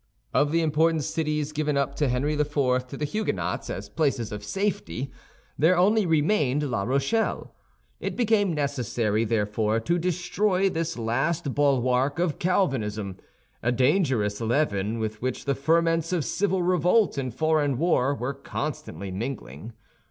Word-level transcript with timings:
Of 0.33 0.51
the 0.51 0.61
important 0.61 1.03
cities 1.03 1.51
given 1.51 1.77
up 1.77 1.95
by 1.99 2.07
Henry 2.07 2.33
IV. 2.33 2.87
to 2.87 2.97
the 2.97 3.05
Huguenots 3.05 3.69
as 3.69 3.87
places 3.87 4.31
of 4.31 4.43
safety, 4.43 5.11
there 5.59 5.77
only 5.77 6.07
remained 6.07 6.63
La 6.63 6.81
Rochelle. 6.81 7.53
It 7.99 8.15
became 8.15 8.51
necessary, 8.51 9.25
therefore, 9.25 9.79
to 9.81 9.99
destroy 9.99 10.71
this 10.71 10.97
last 10.97 11.53
bulwark 11.53 12.17
of 12.17 12.39
Calvinism—a 12.39 13.71
dangerous 13.73 14.41
leaven 14.41 14.97
with 14.97 15.21
which 15.21 15.45
the 15.45 15.53
ferments 15.53 16.11
of 16.11 16.25
civil 16.25 16.63
revolt 16.63 17.19
and 17.19 17.31
foreign 17.31 17.77
war 17.77 18.15
were 18.15 18.33
constantly 18.33 19.11
mingling. 19.11 19.73